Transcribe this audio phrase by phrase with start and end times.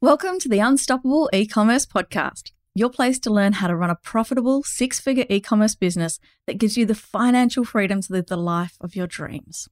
[0.00, 4.62] Welcome to the Unstoppable E-commerce podcast, your place to learn how to run a profitable
[4.62, 9.08] six-figure e-commerce business that gives you the financial freedom to live the life of your
[9.08, 9.68] dreams.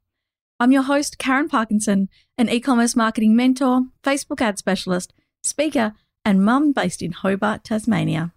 [0.58, 5.12] I'm your host, Karen Parkinson, an e-commerce marketing mentor, Facebook ad specialist,
[5.44, 5.94] speaker,
[6.24, 8.32] and mum based in Hobart, Tasmania.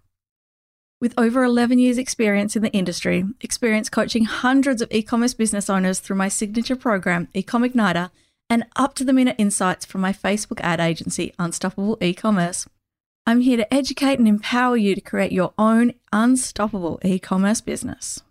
[1.02, 5.72] With over 11 years' experience in the industry, experience coaching hundreds of e commerce business
[5.72, 8.12] owners through my signature program, eComm Ignitor,
[8.50, 12.68] and up to the minute insights from my Facebook ad agency, Unstoppable E Commerce.
[13.26, 18.24] I'm here to educate and empower you to create your own unstoppable e commerce business.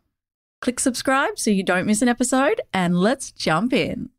[0.60, 4.10] Click subscribe so you don't miss an episode, and let's jump in.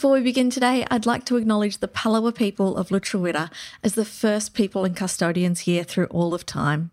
[0.00, 3.52] Before we begin today, I'd like to acknowledge the Palawa people of Lutruwita
[3.84, 6.90] as the first people and custodians here through all of time.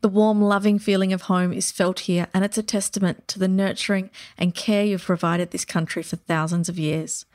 [0.00, 3.48] The warm, loving feeling of home is felt here, and it's a testament to the
[3.48, 7.26] nurturing and care you've provided this country for thousands of years.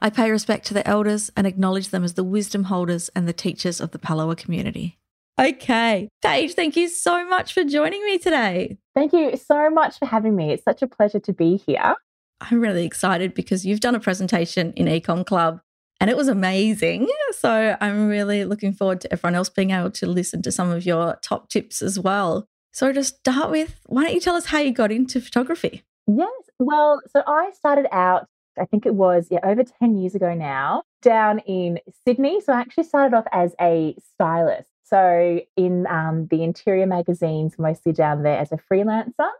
[0.00, 3.32] I pay respect to the elders and acknowledge them as the wisdom holders and the
[3.32, 4.98] teachers of the Palawa community.
[5.38, 8.78] Okay, Paige, thank you so much for joining me today.
[8.96, 10.50] Thank you so much for having me.
[10.50, 11.94] It's such a pleasure to be here.
[12.40, 15.60] I'm really excited because you've done a presentation in Ecom Club
[16.00, 17.08] and it was amazing.
[17.32, 20.86] So I'm really looking forward to everyone else being able to listen to some of
[20.86, 22.48] your top tips as well.
[22.72, 25.82] So to start with, why don't you tell us how you got into photography?
[26.06, 26.30] Yes.
[26.58, 28.26] Well, so I started out,
[28.58, 32.40] I think it was yeah, over 10 years ago now, down in Sydney.
[32.40, 34.68] So I actually started off as a stylist.
[34.84, 39.30] So in um, the interior magazines, mostly down there as a freelancer.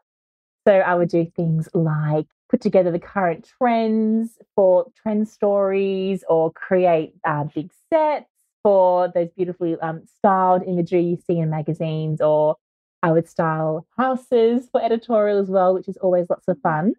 [0.67, 6.53] So I would do things like put together the current trends for trend stories or
[6.53, 8.31] create uh, big sets
[8.63, 12.57] for those beautifully um, styled imagery you see in magazines or
[13.03, 16.95] I would style houses for editorial as well, which is always lots of fun.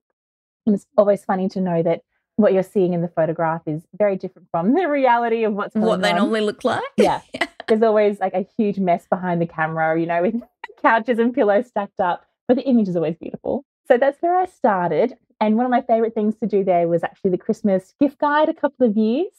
[0.65, 2.01] And it's always funny to know that
[2.37, 6.01] what you're seeing in the photograph is very different from the reality of what's what
[6.01, 6.17] they on.
[6.17, 6.83] normally look like.
[6.95, 7.21] Yeah.
[7.67, 10.35] There's always like a huge mess behind the camera, you know, with
[10.81, 13.65] couches and pillows stacked up, but the image is always beautiful.
[13.89, 15.17] So that's where I started.
[15.39, 18.49] And one of my favorite things to do there was actually the Christmas gift guide
[18.49, 19.31] a couple of years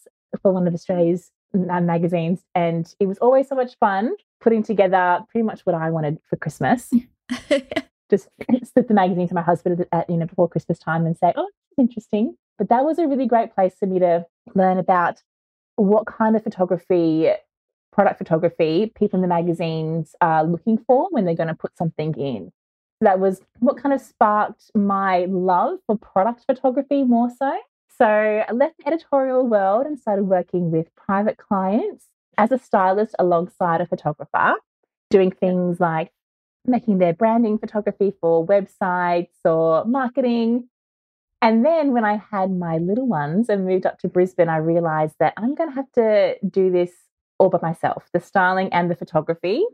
[0.43, 2.45] for one of Australia's uh, magazines.
[2.55, 6.37] And it was always so much fun putting together pretty much what I wanted for
[6.37, 6.91] Christmas.
[8.11, 8.29] Just
[8.65, 11.51] slip the magazine to my husband at, you know, before Christmas time and say, oh,
[11.77, 12.37] interesting.
[12.59, 15.23] But that was a really great place for me to learn about
[15.77, 17.31] what kind of photography,
[17.93, 22.15] product photography, people in the magazines are looking for when they're going to put something
[22.15, 22.53] in
[23.01, 27.59] that was what kind of sparked my love for product photography more so.
[27.97, 32.07] So I left the editorial world and started working with private clients
[32.37, 34.55] as a stylist alongside a photographer,
[35.11, 36.13] doing things like
[36.65, 40.69] making their branding photography for websites or marketing.
[41.41, 45.15] And then when I had my little ones and moved up to Brisbane, I realized
[45.21, 46.93] that I'm going to have to do this
[47.39, 49.65] all by myself the styling and the photography.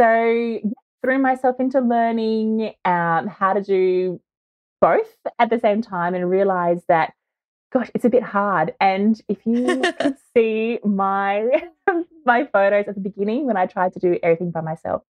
[0.00, 0.60] So
[1.02, 4.20] threw myself into learning um, how to do
[4.80, 7.12] both at the same time and realized that
[7.72, 8.74] gosh it's a bit hard.
[8.80, 11.48] And if you could see my
[12.24, 15.02] my photos at the beginning when i tried to do everything by myself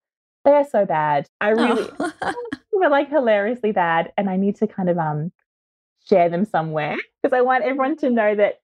[0.45, 1.27] they are so bad.
[1.41, 2.33] I really oh.
[2.71, 5.31] were like hilariously bad and i need to kind of um
[6.07, 8.59] share them somewhere because i want everyone to know that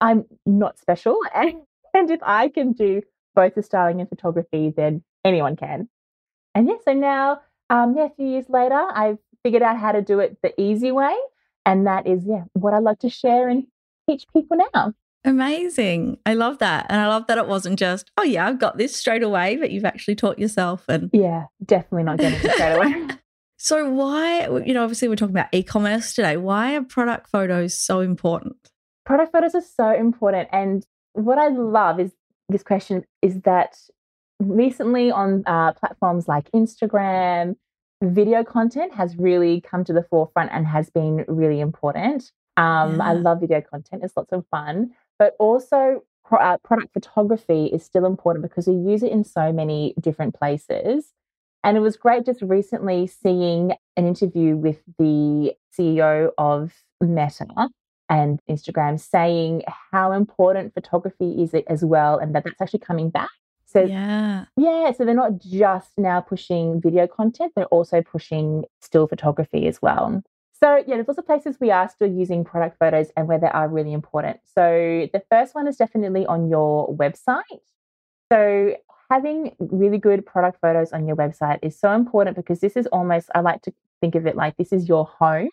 [0.00, 1.18] i'm not special.
[1.34, 1.54] And,
[1.94, 3.02] and if i can do
[3.34, 5.88] both the styling and photography then anyone can
[6.54, 10.02] and yeah, so now, um, yeah, a few years later, I've figured out how to
[10.02, 11.14] do it the easy way.
[11.66, 13.66] And that is, yeah, what I love to share and
[14.08, 14.92] teach people now.
[15.24, 16.18] Amazing.
[16.26, 16.86] I love that.
[16.90, 19.70] And I love that it wasn't just, oh, yeah, I've got this straight away, but
[19.70, 20.84] you've actually taught yourself.
[20.88, 23.08] And yeah, definitely not getting it straight away.
[23.56, 26.36] so, why, you know, obviously we're talking about e commerce today.
[26.36, 28.56] Why are product photos so important?
[29.06, 30.50] Product photos are so important.
[30.52, 30.84] And
[31.14, 32.12] what I love is
[32.50, 33.78] this question is that
[34.40, 37.56] recently on uh, platforms like Instagram,
[38.02, 42.32] video content has really come to the forefront and has been really important.
[42.56, 43.04] Um, yeah.
[43.04, 47.84] I love video content, it's lots of fun, but also pro- uh, product photography is
[47.84, 51.12] still important because we use it in so many different places.
[51.64, 57.46] And it was great just recently seeing an interview with the CEO of Meta
[58.10, 63.30] and Instagram saying how important photography is as well, and that that's actually coming back.
[63.74, 64.44] So yeah.
[64.56, 64.92] Yeah.
[64.92, 70.22] So they're not just now pushing video content, they're also pushing still photography as well.
[70.52, 73.48] So yeah, there's lots of places we are still using product photos and where they
[73.48, 74.38] are really important.
[74.54, 77.42] So the first one is definitely on your website.
[78.32, 78.76] So
[79.10, 83.28] having really good product photos on your website is so important because this is almost,
[83.34, 85.50] I like to think of it like this is your home.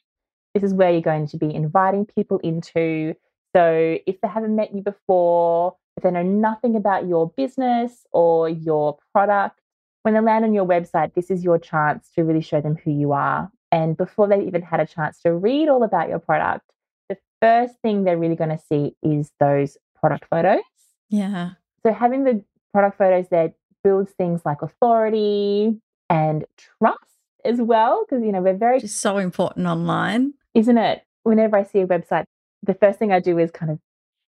[0.53, 3.15] This is where you're going to be inviting people into.
[3.56, 8.98] So if they haven't met you before, they know nothing about your business or your
[9.13, 9.59] product,
[10.03, 12.92] when they land on your website, this is your chance to really show them who
[12.92, 13.51] you are.
[13.71, 16.65] And before they've even had a chance to read all about your product,
[17.07, 20.62] the first thing they're really going to see is those product photos.
[21.09, 21.51] Yeah.
[21.83, 22.44] So having the
[22.74, 23.53] product photos there
[23.83, 26.98] builds things like authority and trust
[27.45, 28.06] as well.
[28.07, 28.80] Because, you know, we're very.
[28.80, 30.33] Just so important online.
[30.53, 31.03] Isn't it?
[31.24, 32.25] Whenever I see a website,
[32.63, 33.80] the first thing I do is kind of,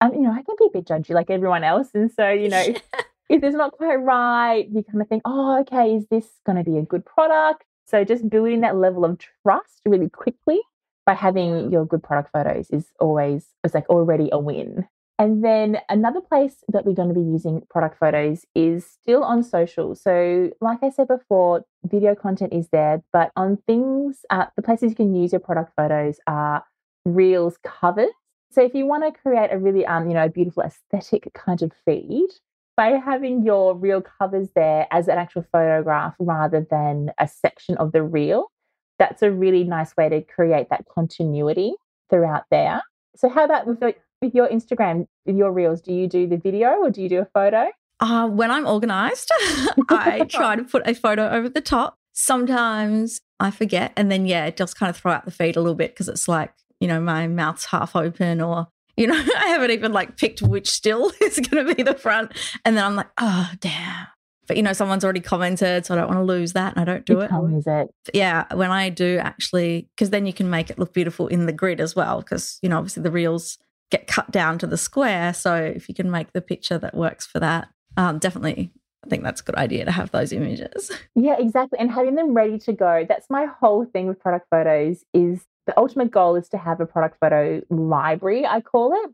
[0.03, 1.89] um, you know, I can be a bit judgy like everyone else.
[1.94, 2.81] And so, you know, if
[3.29, 6.77] it's not quite right, you kind of think, oh, okay, is this going to be
[6.77, 7.63] a good product?
[7.88, 10.59] So just building that level of trust really quickly
[11.05, 14.88] by having your good product photos is always, it's like already a win.
[15.19, 19.44] And then another place that we're going to be using product photos is still on
[19.44, 19.95] social.
[19.95, 24.89] So, like I said before, video content is there, but on things, uh, the places
[24.89, 26.65] you can use your product photos are
[27.05, 28.09] Reels covers.
[28.53, 31.71] So, if you want to create a really, um, you know, beautiful aesthetic kind of
[31.85, 32.29] feed,
[32.77, 37.91] by having your reel covers there as an actual photograph rather than a section of
[37.91, 38.51] the reel,
[39.00, 41.73] that's a really nice way to create that continuity
[42.09, 42.81] throughout there.
[43.15, 45.81] So, how about with your, with your Instagram, with your reels?
[45.81, 47.71] Do you do the video or do you do a photo?
[48.00, 49.31] Uh, when I'm organized,
[49.89, 51.97] I try to put a photo over the top.
[52.11, 55.61] Sometimes I forget, and then, yeah, it just kind of throw out the feed a
[55.61, 56.53] little bit because it's like,
[56.83, 60.69] you know, my mouth's half open or you know, I haven't even like picked which
[60.69, 62.33] still is going to be the front.
[62.65, 64.07] And then I'm like, oh, damn.
[64.47, 66.83] But, you know, someone's already commented, so I don't want to lose that and I
[66.83, 67.31] don't do it.
[67.31, 67.95] It.
[68.13, 71.53] Yeah, when I do actually, because then you can make it look beautiful in the
[71.53, 73.57] grid as well, because, you know, obviously the reels
[73.89, 75.33] get cut down to the square.
[75.33, 78.74] So if you can make the picture that works for that, um, definitely
[79.06, 80.91] I think that's a good idea to have those images.
[81.15, 81.79] Yeah, exactly.
[81.79, 83.06] And having them ready to go.
[83.07, 86.86] That's my whole thing with product photos is the ultimate goal is to have a
[86.86, 89.12] product photo library, I call it,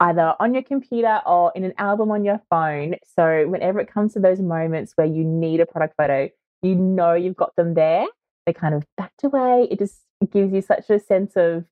[0.00, 2.96] either on your computer or in an album on your phone.
[3.16, 6.28] So whenever it comes to those moments where you need a product photo,
[6.62, 8.06] you know you've got them there.
[8.46, 9.68] They're kind of backed away.
[9.70, 10.00] It just
[10.30, 11.64] gives you such a sense of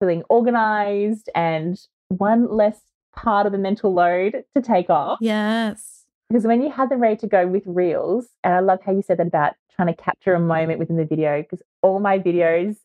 [0.00, 1.78] feeling organized and
[2.08, 2.80] one less
[3.14, 5.18] part of the mental load to take off.
[5.20, 6.04] Yes.
[6.28, 9.02] Because when you have them ready to go with reels, and I love how you
[9.02, 12.76] said that about trying to capture a moment within the video, because all my videos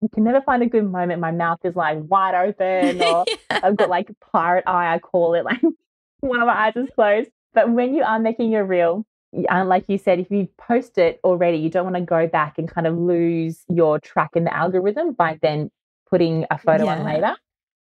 [0.00, 1.20] you can never find a good moment.
[1.20, 3.60] My mouth is like wide open, or yeah.
[3.62, 5.60] I've got like pirate eye, I call it, like
[6.20, 7.30] one of my eyes is closed.
[7.54, 9.04] But when you are making your reel,
[9.50, 12.58] uh, like you said, if you post it already, you don't want to go back
[12.58, 15.70] and kind of lose your track in the algorithm by then
[16.08, 16.96] putting a photo yeah.
[16.96, 17.36] on later.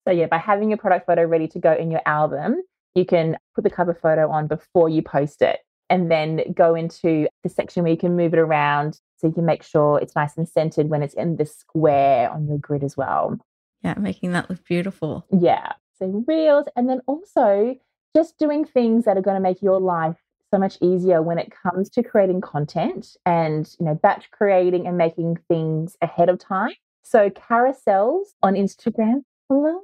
[0.08, 2.62] So, yeah, by having your product photo ready to go in your album,
[2.96, 5.60] you can put the cover photo on before you post it
[5.92, 9.46] and then go into the section where you can move it around so you can
[9.46, 12.96] make sure it's nice and centered when it's in the square on your grid as
[12.96, 13.38] well.
[13.84, 15.26] Yeah, making that look beautiful.
[15.38, 15.74] Yeah.
[16.00, 17.76] So reels and then also
[18.16, 20.16] just doing things that are going to make your life
[20.50, 24.98] so much easier when it comes to creating content and you know batch creating and
[24.98, 26.72] making things ahead of time.
[27.04, 29.24] So carousels on Instagram.
[29.50, 29.82] Hello,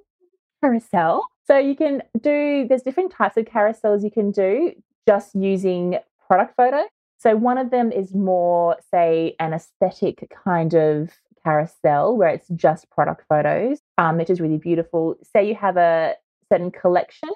[0.61, 1.25] carousel.
[1.45, 4.73] So you can do there's different types of carousels you can do
[5.07, 6.83] just using product photo.
[7.17, 11.11] So one of them is more, say, an aesthetic kind of
[11.43, 15.15] carousel where it's just product photos, um, which is really beautiful.
[15.23, 16.15] Say you have a
[16.51, 17.29] certain collection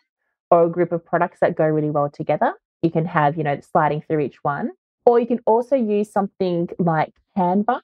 [0.51, 2.53] or a group of products that go really well together.
[2.83, 4.71] You can have, you know, sliding through each one.
[5.05, 7.81] Or you can also use something like Canva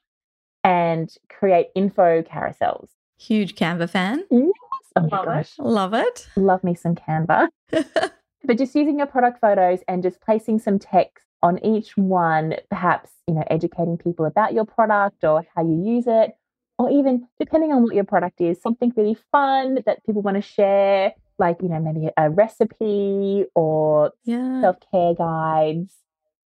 [0.62, 2.88] and create info carousels.
[3.18, 4.22] Huge Canva fan.
[4.30, 4.50] Yes.
[4.94, 5.52] Oh my Love gosh.
[5.58, 5.64] It.
[5.64, 6.28] Love it.
[6.36, 7.48] Love me some Canva.
[8.44, 13.10] but just using your product photos and just placing some text on each one, perhaps,
[13.26, 16.36] you know, educating people about your product or how you use it,
[16.78, 20.40] or even depending on what your product is, something really fun that people want to
[20.40, 24.60] share, like, you know, maybe a recipe or yeah.
[24.60, 25.94] self care guides,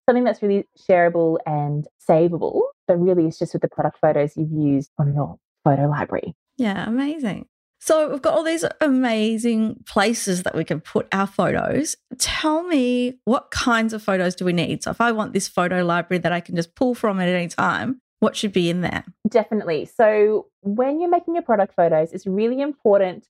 [0.08, 2.62] something that's really shareable and savable.
[2.86, 6.34] But really, it's just with the product photos you've used on your photo library.
[6.56, 7.46] Yeah, amazing.
[7.82, 11.96] So we've got all these amazing places that we can put our photos.
[12.18, 14.82] Tell me what kinds of photos do we need?
[14.82, 17.48] So if I want this photo library that I can just pull from at any
[17.48, 19.04] time, what should be in there?
[19.28, 19.86] Definitely.
[19.86, 23.26] So when you're making your product photos, it's really important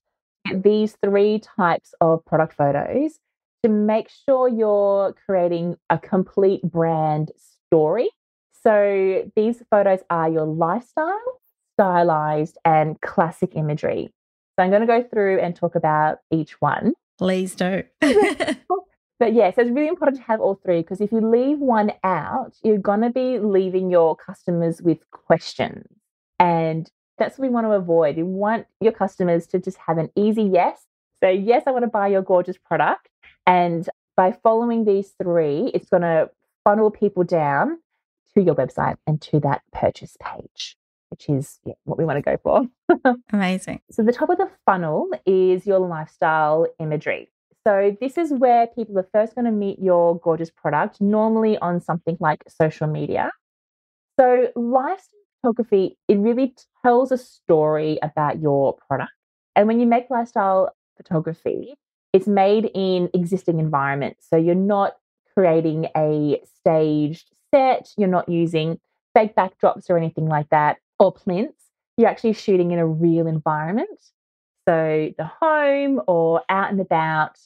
[0.53, 3.21] these three types of product photos
[3.63, 7.31] to make sure you're creating a complete brand
[7.67, 8.11] story.
[8.65, 11.21] So these photos are your lifestyle,
[11.77, 14.13] stylized, and classic imagery.
[14.61, 16.93] So I'm going to go through and talk about each one.
[17.17, 17.83] Please do.
[19.19, 21.59] But yes, yeah, so it's really important to have all three because if you leave
[21.59, 25.87] one out, you're going to be leaving your customers with questions.
[26.39, 28.17] And that's what we want to avoid.
[28.17, 30.87] You want your customers to just have an easy yes.
[31.23, 33.11] So, yes, I want to buy your gorgeous product.
[33.47, 33.87] And
[34.17, 36.31] by following these three, it's going to
[36.65, 37.79] funnel people down
[38.35, 40.79] to your website and to that purchase page,
[41.11, 43.15] which is yeah, what we want to go for.
[43.33, 43.81] Amazing.
[43.91, 47.29] So, the top of the funnel is your lifestyle imagery.
[47.67, 51.81] So, this is where people are first going to meet your gorgeous product, normally on
[51.81, 53.31] something like social media.
[54.19, 55.09] So, lifestyle
[55.43, 59.13] photography, it really tells a story about your product.
[59.57, 61.75] And when you make lifestyle photography,
[62.13, 64.27] it's made in existing environments.
[64.29, 64.97] So you're not
[65.35, 68.79] creating a staged set, you're not using
[69.15, 71.65] fake backdrops or anything like that, or plinths.
[71.97, 74.01] You're actually shooting in a real environment.
[74.69, 77.39] So the home or out and about.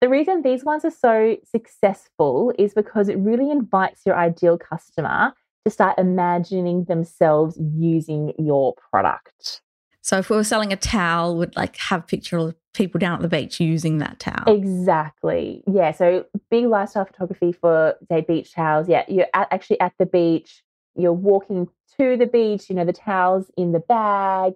[0.00, 5.32] The reason these ones are so successful is because it really invites your ideal customer
[5.64, 9.62] to start imagining themselves using your product.
[10.02, 13.22] So if we were selling a towel, would like have picture of people down at
[13.22, 14.44] the beach using that towel.
[14.46, 15.64] Exactly.
[15.66, 15.92] Yeah.
[15.92, 18.86] So big lifestyle photography for say beach towels.
[18.86, 20.62] Yeah, you're at, actually at the beach.
[20.96, 22.68] You're walking to the beach.
[22.68, 24.54] You know the towels in the bag.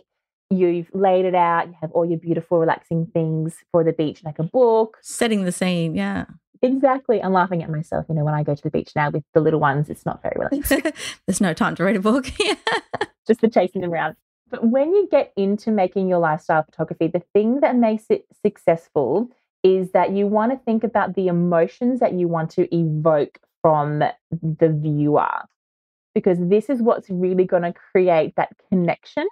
[0.51, 1.69] You've laid it out.
[1.69, 4.97] You have all your beautiful, relaxing things for the beach, like a book.
[5.03, 5.95] Setting the scene.
[5.95, 6.25] Yeah.
[6.63, 7.23] Exactly.
[7.23, 8.07] I'm laughing at myself.
[8.09, 10.23] You know, when I go to the beach now with the little ones, it's not
[10.23, 10.83] very relaxing.
[11.27, 12.31] There's no time to read a book.
[13.27, 14.17] Just the chasing them around.
[14.51, 19.29] But when you get into making your lifestyle photography, the thing that makes it successful
[19.63, 23.99] is that you want to think about the emotions that you want to evoke from
[23.99, 25.29] the viewer.
[26.19, 29.29] Because this is what's really going to create that connection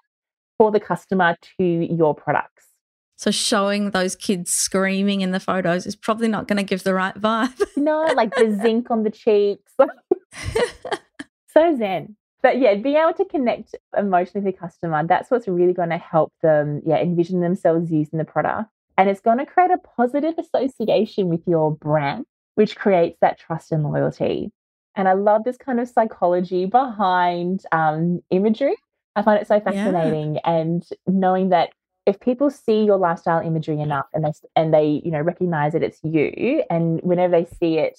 [0.57, 2.69] for the customer to your products.
[3.17, 6.95] So showing those kids screaming in the photos is probably not going to give the
[6.95, 7.61] right vibe.
[7.77, 9.73] no, like the zinc on the cheeks.
[11.49, 12.15] so zen.
[12.41, 15.99] But yeah, being able to connect emotionally with the customer, that's what's really going to
[15.99, 18.71] help them, yeah, envision themselves using the product.
[18.97, 23.73] And it's going to create a positive association with your brand, which creates that trust
[23.73, 24.53] and loyalty.
[24.97, 28.75] And I love this kind of psychology behind um, imagery.
[29.15, 30.35] I find it so fascinating.
[30.37, 30.51] Yeah.
[30.51, 31.71] And knowing that
[32.07, 35.83] if people see your lifestyle imagery enough and they and they you know recognize that
[35.83, 37.99] it's you and whenever they see it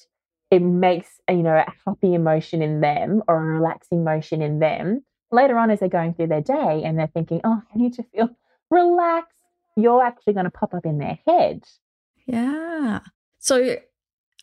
[0.50, 5.04] it makes you know a happy emotion in them or a relaxing motion in them
[5.32, 8.04] later on as they're going through their day and they're thinking oh i need to
[8.04, 8.30] feel
[8.72, 9.44] relaxed
[9.76, 11.64] you're actually going to pop up in their head
[12.26, 13.00] yeah
[13.40, 13.76] so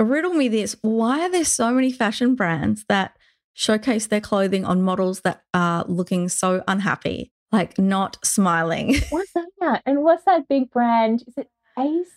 [0.01, 3.17] riddle me this why are there so many fashion brands that
[3.53, 8.97] showcase their clothing on models that are looking so unhappy like not smiling.
[9.11, 9.83] What's that?
[9.87, 11.23] And what's that big brand?
[11.27, 11.49] Is it
[11.79, 12.09] Ace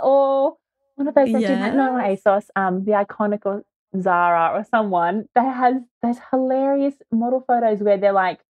[0.00, 0.56] or
[0.94, 1.74] one of those that yeah.
[1.74, 3.64] not ASOS, um, the iconic or
[4.00, 8.40] Zara or someone that has those hilarious model photos where they're like,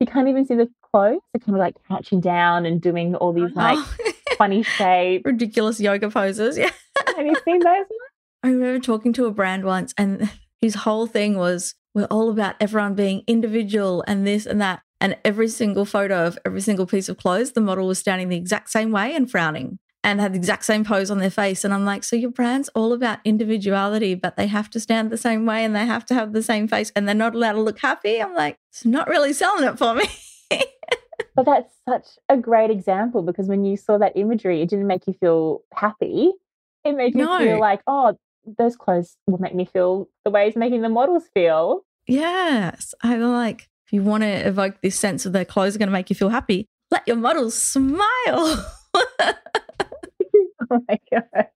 [0.00, 1.20] you can't even see the clothes.
[1.32, 3.78] They're kind of like crouching down and doing all these like
[4.38, 6.58] funny shapes, ridiculous yoga poses.
[6.58, 6.70] Yeah.
[7.16, 7.86] Have you seen those?
[8.42, 10.30] I remember talking to a brand once, and
[10.60, 14.82] his whole thing was we're all about everyone being individual and this and that.
[15.00, 18.36] And every single photo of every single piece of clothes, the model was standing the
[18.36, 21.64] exact same way and frowning and had the exact same pose on their face.
[21.64, 25.16] And I'm like, so your brand's all about individuality, but they have to stand the
[25.16, 27.60] same way and they have to have the same face and they're not allowed to
[27.60, 28.22] look happy.
[28.22, 30.04] I'm like, it's not really selling it for me.
[31.34, 35.06] but that's such a great example because when you saw that imagery, it didn't make
[35.06, 36.32] you feel happy.
[36.84, 37.38] It made you no.
[37.38, 38.18] feel like, oh,
[38.58, 41.84] those clothes will make me feel the way it's making the models feel.
[42.06, 42.94] Yes.
[43.02, 45.92] I'm like, if you want to evoke this sense of their clothes are going to
[45.92, 48.00] make you feel happy, let your models smile.
[48.94, 49.34] oh
[50.70, 51.46] my God.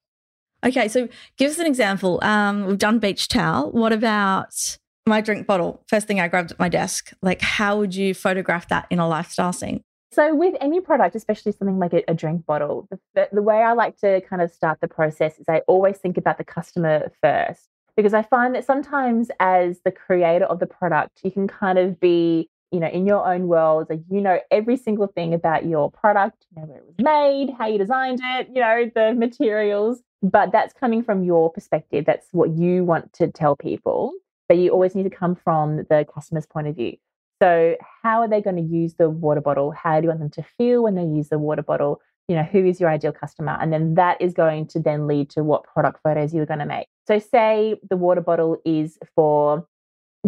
[0.65, 2.19] Okay, so give us an example.
[2.23, 3.71] Um, we've done beach towel.
[3.71, 5.85] What about my drink bottle?
[5.87, 7.13] First thing I grabbed at my desk.
[7.23, 9.83] Like, how would you photograph that in a lifestyle scene?
[10.17, 13.75] So, with any product, especially something like a, a drink bottle, the, the way I
[13.75, 17.69] like to kind of start the process is I always think about the customer first
[17.99, 22.01] because I find that sometimes as the creator of the product, you can kind of
[22.01, 25.91] be, you know, in your own world, like you know every single thing about your
[25.91, 30.01] product, you know where it was made, how you designed it, you know, the materials,
[30.23, 32.07] but that's coming from your perspective.
[32.07, 34.15] That's what you want to tell people.
[34.49, 36.97] But you always need to come from the customer's point of view.
[37.43, 39.73] So, how are they going to use the water bottle?
[39.73, 42.01] How do you want them to feel when they use the water bottle?
[42.29, 45.31] you know who is your ideal customer and then that is going to then lead
[45.31, 49.65] to what product photos you're going to make so say the water bottle is for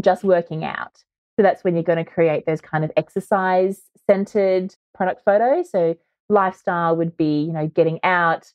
[0.00, 0.97] just working out
[1.37, 5.97] so that's when you're going to create those kind of exercise centered product photos so
[6.29, 8.53] lifestyle would be you know getting out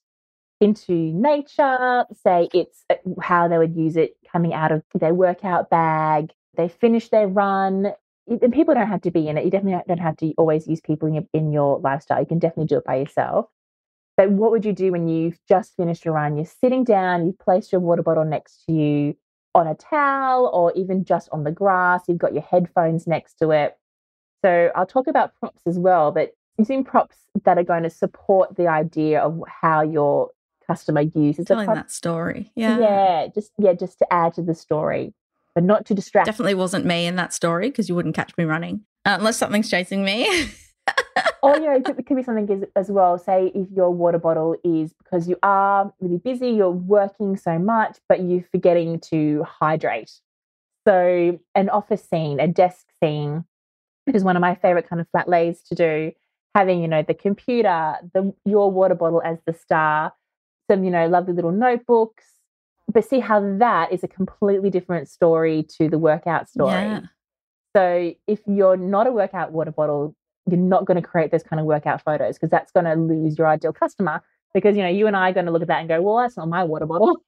[0.64, 2.06] into nature.
[2.24, 6.32] Say it's uh, how they would use it coming out of their workout bag.
[6.56, 7.92] They finish their run.
[8.28, 9.44] And people don't have to be in it.
[9.46, 12.20] You definitely don't have to always use people in your, in your lifestyle.
[12.20, 13.48] You can definitely do it by yourself.
[14.16, 16.38] But what would you do when you've just finished your run?
[16.38, 19.16] You're sitting down, you've placed your water bottle next to you
[19.56, 22.04] on a towel or even just on the grass.
[22.08, 23.78] You've got your headphones next to it.
[24.44, 28.56] So I'll talk about props as well, but using props that are going to support
[28.56, 30.30] the idea of how your
[30.68, 32.52] customer uses telling that story.
[32.56, 32.80] Yeah.
[32.80, 33.28] Yeah.
[33.34, 35.14] Just yeah, just to add to the story,
[35.56, 36.26] but not to distract.
[36.26, 39.70] Definitely wasn't me in that story because you wouldn't catch me running uh, unless something's
[39.70, 40.28] chasing me.
[41.44, 43.18] or you know, it could, it could be something as, as well.
[43.18, 47.98] Say if your water bottle is because you are really busy, you're working so much,
[48.10, 50.12] but you're forgetting to hydrate.
[50.88, 53.46] So an office scene, a desk scene,
[54.14, 56.12] is one of my favorite kind of flat lays to do
[56.56, 60.14] having, you know, the computer, the your water bottle as the star,
[60.70, 62.26] some, you know, lovely little notebooks.
[62.92, 66.74] But see how that is a completely different story to the workout story.
[66.74, 67.02] Yeah.
[67.76, 70.16] So if you're not a workout water bottle,
[70.50, 73.38] you're not going to create those kind of workout photos because that's going to lose
[73.38, 74.22] your ideal customer.
[74.54, 76.18] Because you know, you and I are going to look at that and go, "Well,
[76.18, 77.18] that's not my water bottle."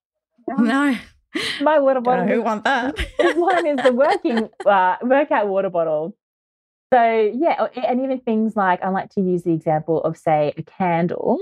[0.59, 0.95] No,
[1.61, 2.27] my water bottle.
[2.27, 2.95] Who want that?
[3.35, 6.15] One is the working uh, workout water bottle
[6.93, 10.63] so, yeah, and even things like I like to use the example of, say, a
[10.63, 11.39] candle.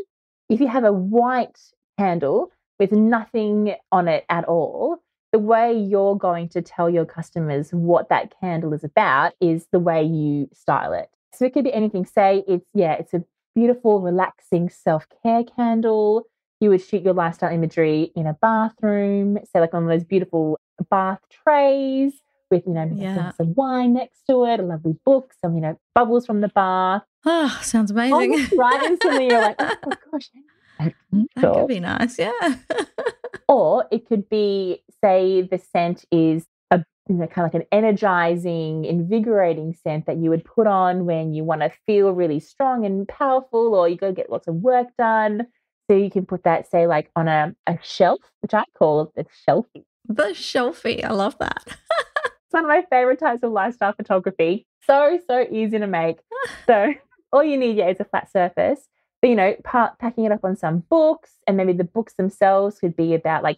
[0.49, 1.59] If you have a white
[1.99, 2.49] candle
[2.79, 4.99] with nothing on it at all,
[5.31, 9.79] the way you're going to tell your customers what that candle is about is the
[9.79, 11.09] way you style it.
[11.33, 12.05] So it could be anything.
[12.05, 13.23] Say it's, yeah, it's a
[13.55, 16.27] beautiful, relaxing self care candle.
[16.59, 21.19] You would shoot your lifestyle imagery in a bathroom, say, like on those beautiful bath
[21.29, 22.13] trays
[22.51, 23.31] with, you know, yeah.
[23.31, 27.01] some wine next to it, a lovely book, some, you know, bubbles from the bath.
[27.25, 28.57] Oh, sounds amazing.
[28.57, 29.75] right instantly you're like, oh
[30.11, 30.29] gosh.
[30.79, 30.93] That
[31.35, 32.55] could be nice, yeah.
[33.47, 37.67] or it could be, say, the scent is a you know, kind of like an
[37.71, 42.85] energizing, invigorating scent that you would put on when you want to feel really strong
[42.85, 45.47] and powerful, or you go get lots of work done.
[45.89, 49.25] So you can put that, say, like on a, a shelf, which I call a
[49.47, 49.83] shelfie.
[50.07, 51.03] The shelfie.
[51.03, 51.63] I love that.
[52.53, 54.67] It's one of my favorite types of lifestyle photography.
[54.85, 56.19] So, so easy to make.
[56.67, 56.93] so,
[57.33, 58.87] all you need, yeah, is a flat surface.
[59.23, 62.77] But, you know, pa- packing it up on some books, and maybe the books themselves
[62.77, 63.57] could be about like,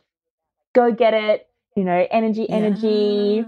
[0.76, 3.44] go get it, you know, energy, energy,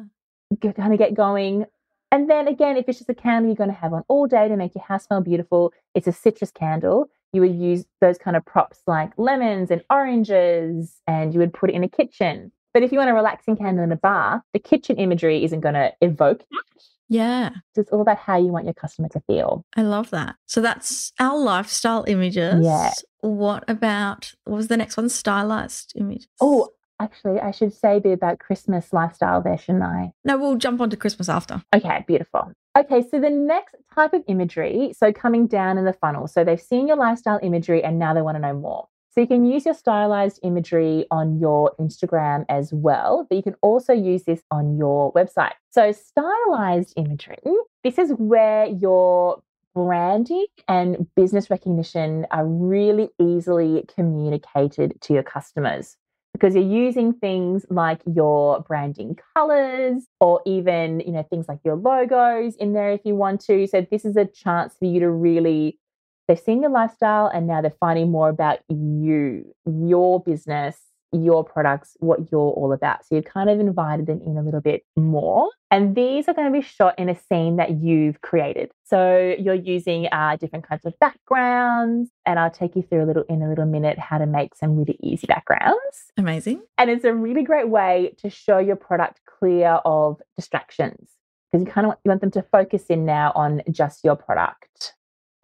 [0.64, 0.72] yeah.
[0.72, 1.68] kind of get going.
[2.12, 4.48] And then again, if it's just a candle you're going to have on all day
[4.48, 7.08] to make your house smell beautiful, it's a citrus candle.
[7.34, 11.70] You would use those kind of props like lemons and oranges, and you would put
[11.70, 12.52] it in a kitchen.
[12.74, 15.76] But if you want a relaxing candle in a bar, the kitchen imagery isn't going
[15.76, 16.84] to evoke that.
[17.10, 17.52] Yeah.
[17.76, 19.66] It's all about how you want your customer to feel.
[19.76, 20.36] I love that.
[20.46, 22.66] So that's our lifestyle images.
[22.66, 22.92] Yeah.
[23.22, 25.10] What about, what was the next one?
[25.10, 26.28] Stylized images.
[26.42, 30.12] Oh, actually, I should say a bit about Christmas lifestyle there, shouldn't I?
[30.26, 31.64] No, we'll jump onto Christmas after.
[31.74, 32.52] Okay, beautiful.
[32.78, 36.28] Okay, so the next type of imagery, so coming down in the funnel.
[36.28, 38.88] So they've seen your lifestyle imagery and now they want to know more.
[39.18, 43.56] So you can use your stylized imagery on your Instagram as well, but you can
[43.64, 45.54] also use this on your website.
[45.72, 47.40] So, stylized imagery,
[47.84, 49.42] this is where your
[49.74, 55.98] branding and business recognition are really easily communicated to your customers
[56.34, 61.76] because you're using things like your branding colors or even you know things like your
[61.76, 65.10] logos in there if you want to so this is a chance for you to
[65.10, 65.80] really
[66.28, 70.78] they've seeing your lifestyle and now they're finding more about you, your business,
[71.14, 73.06] your products, what you're all about.
[73.06, 75.50] So you've kind of invited them in a little bit more.
[75.72, 78.72] And these are going to be shot in a scene that you've created.
[78.86, 83.24] So you're using uh, different kinds of backgrounds, and I'll take you through a little
[83.24, 86.12] in a little minute how to make some really easy backgrounds.
[86.18, 86.62] Amazing.
[86.78, 91.12] And it's a really great way to show your product clear of distractions
[91.52, 94.16] because you kind of want, you want them to focus in now on just your
[94.16, 94.94] product.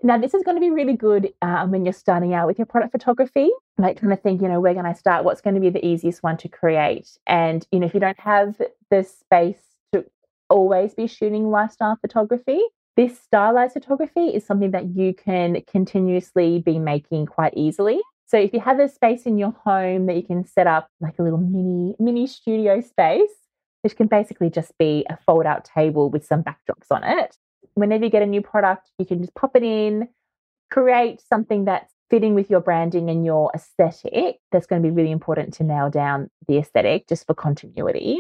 [0.06, 2.66] Now, this is going to be really good um, when you're starting out with your
[2.66, 5.24] product photography, like trying to think, you know, where can I start?
[5.24, 7.18] What's going to be the easiest one to create?
[7.26, 8.62] And, you know, if you don't have
[8.92, 9.62] the space
[9.94, 10.04] to
[10.50, 12.60] always be shooting lifestyle photography,
[12.98, 18.02] this stylized photography is something that you can continuously be making quite easily.
[18.26, 21.18] So if you have a space in your home that you can set up like
[21.18, 23.32] a little mini mini studio space,
[23.84, 27.38] which can basically just be a fold out table with some backdrops on it,
[27.76, 30.08] whenever you get a new product, you can just pop it in,
[30.72, 34.38] create something that's fitting with your branding and your aesthetic.
[34.52, 38.20] That's going to be really important to nail down the aesthetic just for continuity.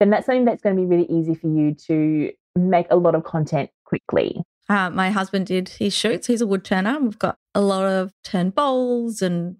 [0.00, 3.14] Then that's something that's going to be really easy for you to make a lot
[3.14, 4.42] of content quickly.
[4.68, 6.26] Uh, my husband did his shoots.
[6.26, 6.98] He's a wood turner.
[7.00, 9.56] We've got a lot of turned bowls and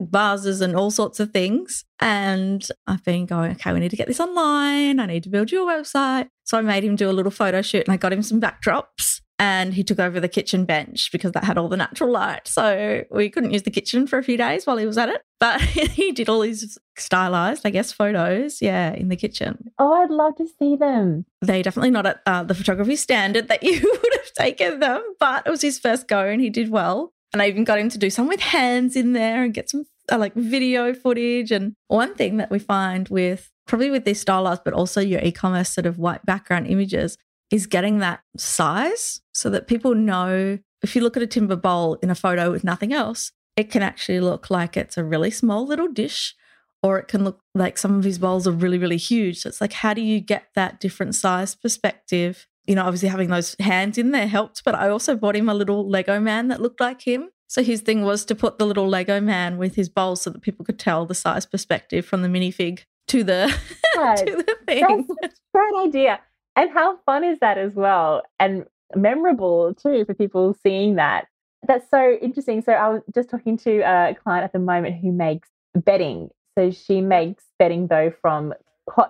[0.00, 1.84] vases and all sorts of things.
[2.00, 5.00] And I've been going, okay, we need to get this online.
[5.00, 6.28] I need to build your website.
[6.44, 9.20] So I made him do a little photo shoot and I got him some backdrops
[9.38, 12.46] and he took over the kitchen bench because that had all the natural light.
[12.46, 15.22] So we couldn't use the kitchen for a few days while he was at it.
[15.40, 19.70] But he did all these stylized, I guess, photos, yeah, in the kitchen.
[19.78, 21.26] Oh, I'd love to see them.
[21.40, 25.46] They're definitely not at uh, the photography standard that you would have taken them, but
[25.46, 27.12] it was his first go and he did well.
[27.34, 29.86] And I even got him to do some with hands in there and get some
[30.10, 31.50] uh, like video footage.
[31.50, 35.32] And one thing that we find with probably with these stylized, but also your e
[35.32, 37.18] commerce sort of white background images
[37.50, 41.94] is getting that size so that people know if you look at a timber bowl
[42.04, 45.66] in a photo with nothing else, it can actually look like it's a really small
[45.66, 46.36] little dish
[46.84, 49.40] or it can look like some of his bowls are really, really huge.
[49.40, 52.46] So it's like, how do you get that different size perspective?
[52.66, 55.54] You know, obviously having those hands in there helped, but I also bought him a
[55.54, 57.28] little Lego man that looked like him.
[57.46, 60.42] So his thing was to put the little Lego man with his bowl so that
[60.42, 63.54] people could tell the size perspective from the minifig to the
[63.96, 64.18] right.
[64.18, 65.06] to the thing.
[65.20, 66.20] That's a great idea.
[66.56, 68.22] And how fun is that as well?
[68.38, 71.26] And memorable too for people seeing that.
[71.66, 72.62] That's so interesting.
[72.62, 76.30] So I was just talking to a client at the moment who makes bedding.
[76.58, 78.54] So she makes bedding though from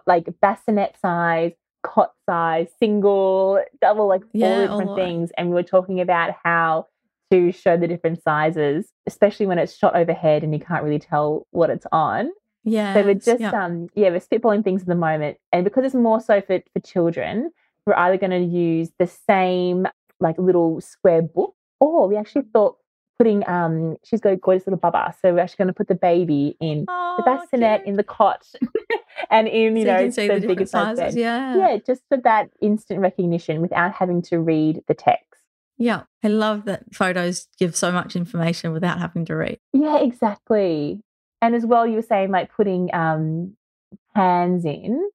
[0.06, 1.52] like bassinet size,
[1.84, 5.30] cot size, single, double, like four yeah, different things.
[5.36, 6.86] And we were talking about how
[7.30, 11.46] to show the different sizes, especially when it's shot overhead and you can't really tell
[11.50, 12.30] what it's on.
[12.64, 12.94] Yeah.
[12.94, 13.50] So we're just yeah.
[13.50, 15.36] um yeah, we're spitballing things at the moment.
[15.52, 17.50] And because it's more so for, for children,
[17.86, 19.86] we're either going to use the same
[20.20, 22.76] like little square book, or we actually thought
[23.18, 25.14] putting um she's got a gorgeous little baba.
[25.20, 28.46] So we're actually going to put the baby in oh, the bassinet in the cot
[29.30, 31.14] and in, you so know, you the, the bigger size bed.
[31.14, 31.56] Yeah.
[31.56, 35.24] Yeah, just for that instant recognition without having to read the text.
[35.76, 39.58] Yeah, I love that photos give so much information without having to read.
[39.72, 41.00] Yeah, exactly.
[41.42, 43.56] And as well, you were saying like putting um,
[44.14, 45.10] hands in.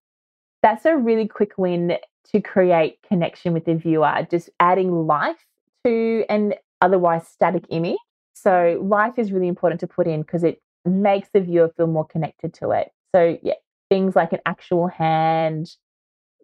[0.61, 1.97] That's a really quick win
[2.31, 5.45] to create connection with the viewer, just adding life
[5.85, 7.97] to an otherwise static image.
[8.33, 12.05] So, life is really important to put in because it makes the viewer feel more
[12.05, 12.91] connected to it.
[13.13, 13.55] So, yeah,
[13.89, 15.69] things like an actual hand,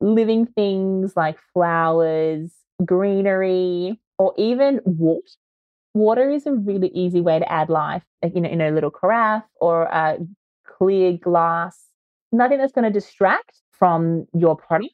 [0.01, 2.51] living things like flowers,
[2.83, 5.21] greenery, or even water
[5.95, 8.91] water is a really easy way to add life, like, you know, in a little
[8.91, 10.17] carafe or a
[10.67, 11.85] clear glass.
[12.31, 14.93] Nothing that's going to distract from your product,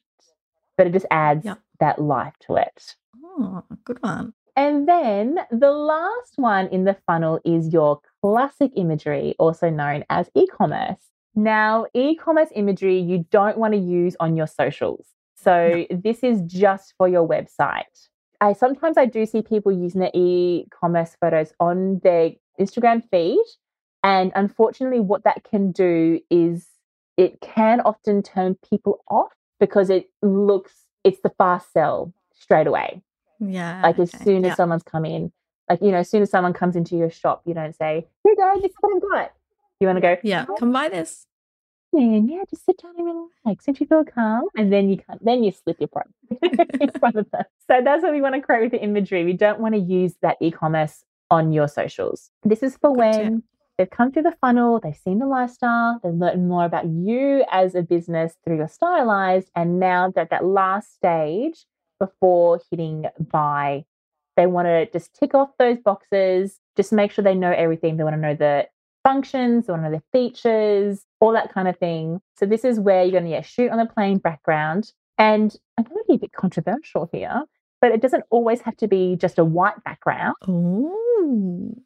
[0.78, 1.58] but it just adds yep.
[1.80, 2.94] that life to it.
[3.24, 4.32] Oh, good one.
[4.54, 10.30] And then the last one in the funnel is your classic imagery, also known as
[10.34, 11.11] e commerce.
[11.34, 15.06] Now, e commerce imagery you don't want to use on your socials.
[15.34, 15.96] So, no.
[15.96, 18.08] this is just for your website.
[18.42, 23.42] I sometimes I do see people using their e-commerce photos on their Instagram feed.
[24.02, 26.66] And unfortunately, what that can do is
[27.16, 30.72] it can often turn people off because it looks
[31.04, 33.00] it's the fast sell straight away.
[33.38, 33.80] Yeah.
[33.82, 34.24] Like as okay.
[34.24, 34.54] soon as yeah.
[34.56, 35.32] someone's come in,
[35.70, 38.36] like you know, as soon as someone comes into your shop, you don't say, "Here,
[38.36, 39.32] guys, this is what I've got."
[39.82, 40.16] You want to go?
[40.22, 41.26] Yeah, oh, come buy this
[41.92, 43.64] and yeah, just sit down and relax.
[43.66, 44.44] Don't you feel calm?
[44.56, 47.44] And then you can then you slip your product in front of them.
[47.68, 49.24] So that's what we want to create with the imagery.
[49.24, 52.30] We don't want to use that e-commerce on your socials.
[52.42, 53.18] This is for gotcha.
[53.18, 53.42] when
[53.78, 57.74] they've come through the funnel, they've seen the lifestyle, they've learned more about you as
[57.74, 61.64] a business through your stylized, and now that that last stage
[61.98, 63.84] before hitting buy,
[64.36, 67.96] they want to just tick off those boxes, just make sure they know everything.
[67.96, 68.66] They want to know the
[69.04, 72.20] functions, to know the features, all that kind of thing.
[72.36, 74.92] So this is where you're going to yeah, shoot on a plain background.
[75.18, 77.42] And I'm going to be a bit controversial here,
[77.80, 80.34] but it doesn't always have to be just a white background.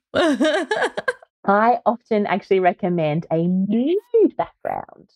[1.44, 5.11] I often actually recommend a nude background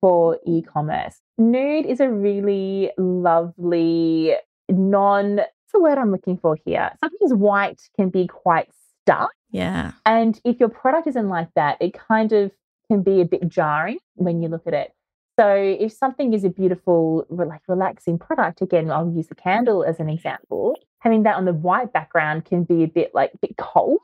[0.00, 1.20] for e-commerce.
[1.38, 4.36] Nude is a really lovely
[4.68, 6.92] non what's the word I'm looking for here?
[7.00, 8.68] Sometimes white can be quite
[9.02, 9.35] stark.
[9.50, 9.92] Yeah.
[10.04, 12.52] And if your product isn't like that, it kind of
[12.90, 14.92] can be a bit jarring when you look at it.
[15.38, 20.00] So if something is a beautiful, like relaxing product, again, I'll use the candle as
[20.00, 20.76] an example.
[21.00, 24.00] Having that on the white background can be a bit like a bit cold.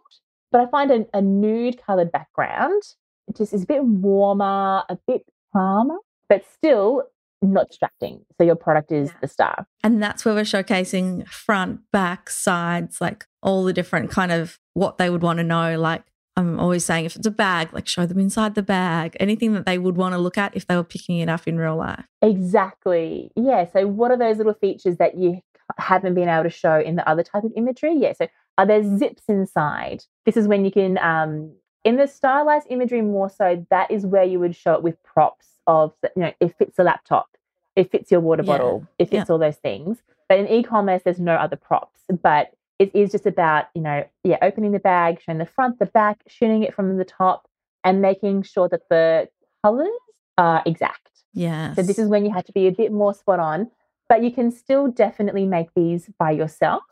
[0.51, 2.83] But I find a, a nude colored background
[3.29, 5.97] it just is a bit warmer, a bit calmer,
[6.29, 7.05] but still
[7.41, 8.25] not distracting.
[8.39, 9.17] So your product is yeah.
[9.21, 9.67] the star.
[9.83, 14.99] And that's where we're showcasing front, back, sides, like all the different kind of what
[14.99, 15.79] they would want to know.
[15.79, 16.03] Like
[16.37, 19.67] I'm always saying if it's a bag, like show them inside the bag, anything that
[19.67, 22.05] they would want to look at if they were picking it up in real life.
[22.23, 23.31] Exactly.
[23.37, 23.67] Yeah.
[23.73, 25.41] So, what are those little features that you
[25.79, 27.95] haven't been able to show in the other type of imagery?
[27.97, 28.13] Yeah.
[28.15, 30.05] So, are there zips inside?
[30.27, 31.55] This is when you can um,
[31.85, 35.49] In the stylized imagery, more so, that is where you would show it with props
[35.67, 37.37] of, you know, it fits a laptop,
[37.77, 38.47] it fits your water Yeah.
[38.53, 39.33] bottle, it fits Yeah.
[39.33, 40.03] all those things.
[40.29, 42.01] But in e-commerce, there's no other props.
[42.23, 42.53] But
[42.83, 46.21] it is just about, you know, yeah, opening the bag, showing the front, the back,
[46.27, 47.47] shooting it from the top,
[47.85, 49.29] and making sure that the
[49.65, 49.89] colors
[50.37, 51.11] are exact.
[51.33, 51.75] Yeah.
[51.75, 53.71] So this is when you have to be a bit more spot on,
[54.09, 56.83] but you can still definitely make these by yourself.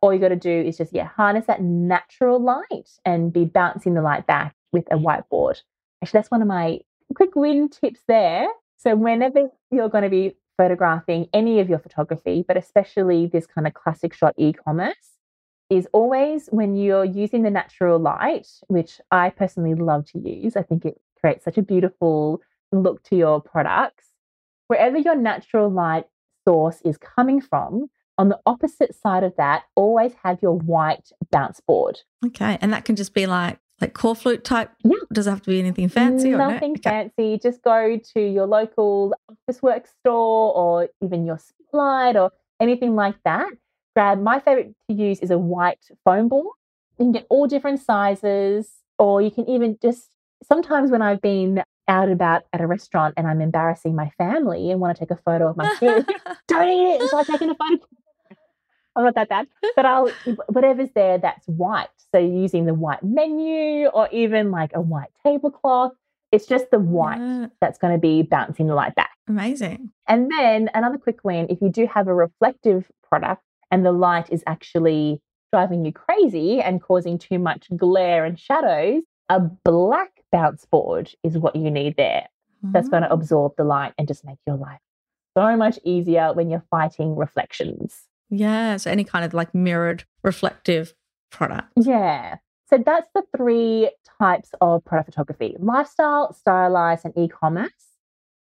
[0.00, 3.94] All you got to do is just yeah, harness that natural light and be bouncing
[3.94, 5.62] the light back with a whiteboard.
[6.02, 6.80] Actually, that's one of my
[7.14, 8.48] quick win tips there.
[8.76, 13.66] So whenever you're going to be photographing any of your photography, but especially this kind
[13.66, 15.17] of classic shot e-commerce,
[15.70, 20.56] is always when you're using the natural light, which I personally love to use.
[20.56, 22.40] I think it creates such a beautiful
[22.72, 24.06] look to your products.
[24.68, 26.06] Wherever your natural light
[26.46, 31.60] source is coming from, on the opposite side of that, always have your white bounce
[31.60, 32.00] board.
[32.26, 32.58] okay.
[32.60, 34.72] And that can just be like like core flute type.
[34.82, 34.96] Yeah.
[35.12, 36.50] Does it have to be anything fancy or no?
[36.50, 36.90] Nothing Okay.
[36.90, 37.38] fancy.
[37.40, 39.14] Just go to your local
[39.48, 43.50] Officeworks store or even your spotlight or anything like that.
[43.98, 46.54] Grab my favorite to use is a white foam board.
[47.00, 50.14] You can get all different sizes, or you can even just
[50.46, 54.70] sometimes when I've been out and about at a restaurant and I'm embarrassing my family
[54.70, 56.06] and want to take a photo of my kids,
[56.46, 57.02] don't eat it.
[57.02, 57.84] It's like taking a photo.
[58.94, 60.12] I'm not that bad, but I'll
[60.46, 61.88] whatever's there that's white.
[62.14, 65.94] So using the white menu or even like a white tablecloth,
[66.30, 67.46] it's just the white Yeah.
[67.60, 69.16] that's going to be bouncing the light back.
[69.28, 69.90] Amazing.
[70.06, 74.30] And then another quick win if you do have a reflective product and the light
[74.30, 75.20] is actually
[75.52, 81.38] driving you crazy and causing too much glare and shadows, a black bounce board is
[81.38, 82.26] what you need there.
[82.62, 83.12] That's going to Mm.
[83.12, 84.80] absorb the light and just make your life
[85.36, 88.08] so much easier when you're fighting reflections.
[88.30, 88.76] Yeah.
[88.76, 90.92] So any kind of like mirrored reflective
[91.30, 91.68] product.
[91.76, 92.36] Yeah.
[92.68, 97.87] So that's the three types of product photography lifestyle, stylized, and e commerce.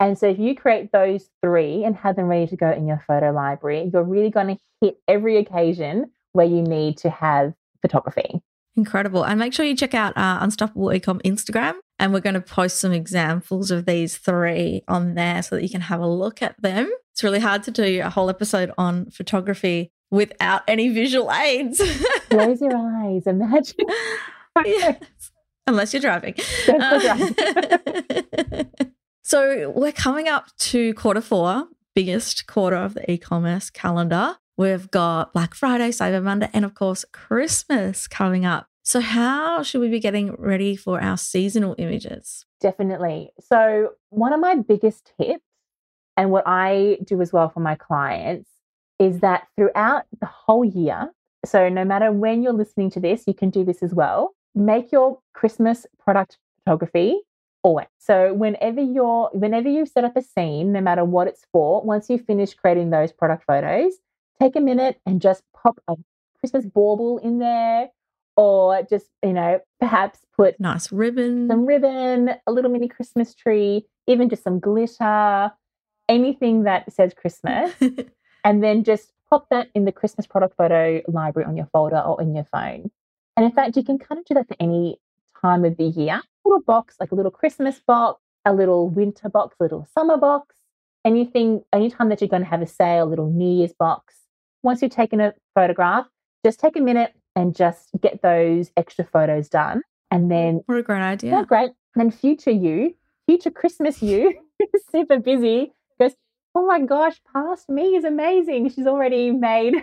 [0.01, 3.03] And so if you create those three and have them ready to go in your
[3.07, 8.43] photo library, you're really going to hit every occasion where you need to have photography.
[8.77, 9.25] Incredible.
[9.25, 11.75] And make sure you check out uh, Unstoppable Ecom Instagram.
[11.99, 15.69] And we're going to post some examples of these three on there so that you
[15.69, 16.91] can have a look at them.
[17.13, 21.79] It's really hard to do a whole episode on photography without any visual aids.
[22.31, 23.87] Close your eyes, imagine.
[24.65, 25.31] yes.
[25.67, 26.35] Unless you're driving.
[26.67, 28.65] Your Uh,
[29.25, 34.37] so we're coming up to quarter four, biggest quarter of the e-commerce calendar.
[34.59, 38.69] We've got Black Friday, Cyber Monday, and of course Christmas coming up.
[38.83, 42.45] So how should we be getting ready for our seasonal images?
[42.61, 43.31] Definitely.
[43.41, 45.43] So, one of my biggest tips,
[46.19, 48.51] and what I do as well for my clients,
[48.99, 51.11] is that throughout the whole year,
[51.47, 54.35] so no matter when you're listening to this, you can do this as well.
[54.55, 57.23] Make your Christmas product photography
[57.65, 57.89] always.
[57.99, 62.09] So whenever you're whenever you set up a scene, no matter what it's for, once
[62.09, 63.95] you finish creating those product photos,
[64.41, 65.97] take a minute and just pop a
[66.39, 67.89] Christmas bauble in there
[68.37, 71.49] or just, you know, perhaps put Nice ribbon.
[71.49, 75.51] some ribbon, a little mini Christmas tree, even just some glitter,
[76.09, 77.73] anything that says Christmas,
[78.45, 82.21] and then just pop that in the Christmas product photo library on your folder or
[82.21, 82.91] in your phone.
[83.37, 84.99] And in fact, you can kind of do that for any
[85.41, 86.21] time of the year.
[86.45, 90.57] Little box, like a little Christmas box, a little winter box, a little summer box,
[91.05, 94.15] anything, anytime that you're going to have a sale, a little New Year's box.
[94.63, 96.07] Once you've taken a photograph,
[96.45, 99.83] just take a minute and just get those extra photos done.
[100.11, 101.45] And then what a great yeah, idea.
[101.47, 101.71] great.
[101.95, 102.95] And then future you,
[103.27, 104.35] future Christmas you,
[104.93, 106.13] super busy, goes,
[106.55, 108.71] Oh my gosh, past me is amazing.
[108.71, 109.75] She's already made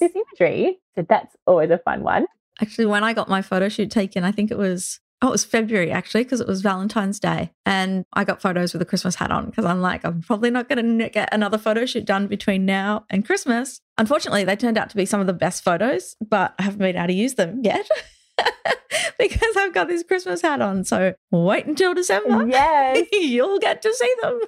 [0.00, 0.80] this imagery.
[0.96, 2.26] So that's always a fun one.
[2.60, 5.44] Actually, when I got my photo shoot taken, I think it was oh, it was
[5.44, 9.30] February actually because it was Valentine's Day, and I got photos with a Christmas hat
[9.30, 12.66] on because I'm like, I'm probably not going to get another photo shoot done between
[12.66, 13.80] now and Christmas.
[13.96, 16.96] Unfortunately, they turned out to be some of the best photos, but I haven't been
[16.96, 17.88] able to use them yet.
[19.18, 20.84] because I've got this Christmas hat on.
[20.84, 22.46] So wait until December.
[22.48, 24.40] Yes, You'll get to see them.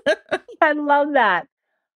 [0.60, 1.48] I love that.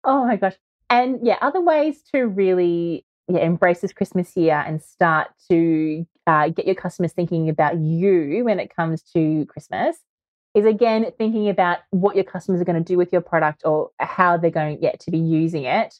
[0.04, 0.56] Oh my gosh.
[0.90, 6.50] And yeah, other ways to really yeah, embrace this Christmas year and start to uh,
[6.50, 9.98] get your customers thinking about you when it comes to Christmas
[10.54, 13.90] is again thinking about what your customers are going to do with your product or
[14.00, 15.96] how they're going yet to be using it.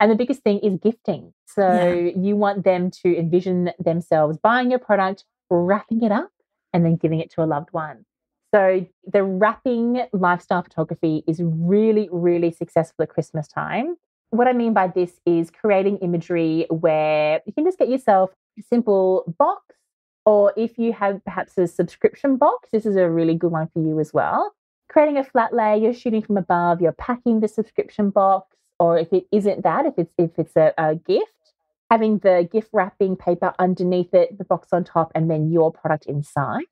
[0.00, 1.32] And the biggest thing is gifting.
[1.46, 2.10] So Yeah.
[2.16, 6.30] you want them to envision themselves buying your product, wrapping it up,
[6.72, 8.04] and then giving it to a loved one.
[8.52, 13.96] So the wrapping lifestyle photography is really, really successful at Christmas time.
[14.30, 19.24] What I mean by this is creating imagery where you can just get yourself simple
[19.38, 19.74] box
[20.24, 23.82] Or if you have perhaps a subscription box, this is a really good one for
[23.82, 24.54] you as well.
[24.88, 29.12] Creating a flat layer, you're shooting from above, you're packing the subscription box, or if
[29.12, 31.32] it isn't that, if it's if it's a, a gift,
[31.90, 36.06] having the gift wrapping paper underneath it, the box on top, and then your product
[36.06, 36.64] inside.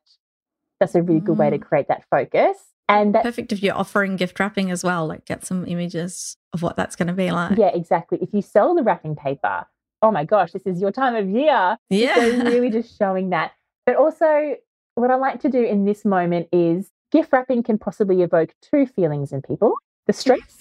[0.78, 1.24] That's a really mm.
[1.24, 1.62] good way to mm.
[1.62, 2.56] create that focus.
[2.88, 6.62] And that's perfect if you're offering gift wrapping as well, like get some images of
[6.62, 7.56] what that's going to be like.
[7.56, 8.18] Yeah, exactly.
[8.20, 9.66] If you sell the wrapping paper,
[10.02, 11.76] oh my gosh, this is your time of year.
[11.88, 12.14] Yeah.
[12.14, 13.52] So really just showing that.
[13.86, 14.56] But also,
[14.94, 18.86] what I like to do in this moment is gift wrapping can possibly evoke two
[18.86, 19.74] feelings in people
[20.06, 20.58] the stress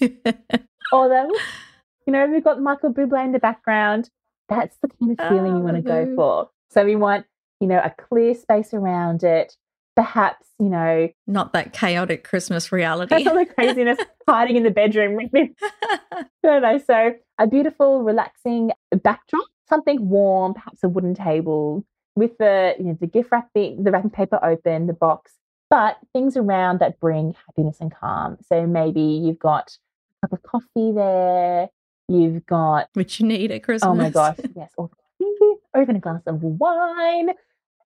[0.92, 1.38] or the,
[2.06, 4.10] you know, we've got Michael Bublé in the background.
[4.48, 6.50] That's the kind of feeling oh, you want to go for.
[6.70, 7.26] So we want,
[7.60, 9.56] you know, a clear space around it
[10.00, 13.28] perhaps, you know, not that chaotic Christmas reality.
[13.28, 15.54] all the craziness hiding in the bedroom with me.
[16.42, 16.80] no.
[16.86, 21.84] So a beautiful, relaxing backdrop, something warm, perhaps a wooden table
[22.16, 25.32] with the, you know, the gift wrapping, the wrapping paper open, the box,
[25.68, 28.38] but things around that bring happiness and calm.
[28.48, 29.76] So maybe you've got
[30.22, 31.68] a cup of coffee there.
[32.08, 33.86] You've got which you need at Christmas.
[33.90, 34.72] Oh my gosh, yes.
[34.78, 34.88] Or
[35.78, 37.30] even a glass of wine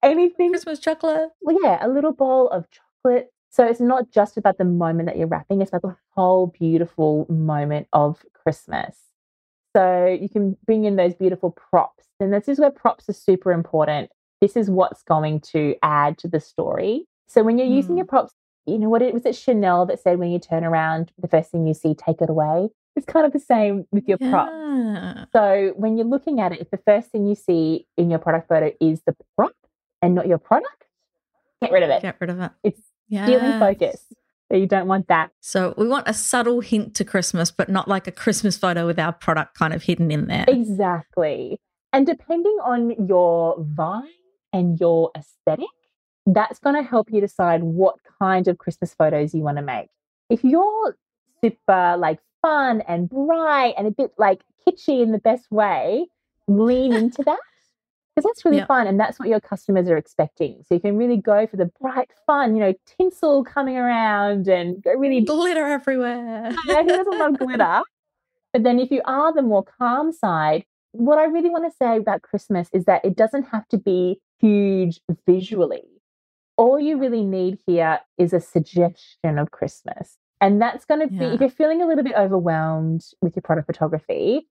[0.04, 0.50] anything.
[0.50, 1.30] Christmas chocolate.
[1.40, 3.30] Well, yeah, a little bowl of chocolate.
[3.50, 7.26] So it's not just about the moment that you're wrapping, it's about the whole beautiful
[7.28, 8.96] moment of Christmas.
[9.76, 12.04] So you can bring in those beautiful props.
[12.18, 14.10] And this is where props are super important.
[14.40, 17.06] This is what's going to add to the story.
[17.28, 17.76] So when you're mm.
[17.76, 18.32] using your props,
[18.66, 21.50] you know what it was it Chanel that said when you turn around, the first
[21.50, 22.68] thing you see, take it away.
[22.96, 24.30] It's kind of the same with your yeah.
[24.30, 25.30] props.
[25.32, 28.48] So when you're looking at it, if the first thing you see in your product
[28.48, 29.52] photo is the prop,
[30.04, 30.84] and not your product,
[31.62, 32.02] get rid of it.
[32.02, 32.50] Get rid of it.
[32.62, 33.26] It's yes.
[33.26, 34.04] stealing focus.
[34.50, 35.30] So you don't want that.
[35.40, 38.98] So we want a subtle hint to Christmas, but not like a Christmas photo with
[38.98, 40.44] our product kind of hidden in there.
[40.46, 41.58] Exactly.
[41.94, 44.02] And depending on your vibe
[44.52, 45.66] and your aesthetic,
[46.26, 49.88] that's going to help you decide what kind of Christmas photos you want to make.
[50.28, 50.96] If you're
[51.42, 56.06] super like fun and bright and a bit like kitschy in the best way,
[56.46, 57.40] lean into that
[58.14, 58.68] because that's really yep.
[58.68, 60.62] fun and that's what your customers are expecting.
[60.66, 64.82] So you can really go for the bright, fun, you know, tinsel coming around and
[64.82, 66.54] go really glitter everywhere.
[66.66, 67.82] yeah, who doesn't love glitter?
[68.52, 71.96] But then if you are the more calm side, what I really want to say
[71.96, 75.82] about Christmas is that it doesn't have to be huge visually.
[76.56, 80.18] All you really need here is a suggestion of Christmas.
[80.40, 81.32] And that's going to be, yeah.
[81.32, 84.46] if you're feeling a little bit overwhelmed with your product photography,